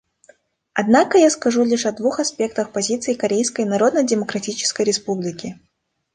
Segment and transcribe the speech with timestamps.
[0.73, 5.59] Однако я скажу лишь о двух аспектах позиции Корейской Народно-Демократической Республики.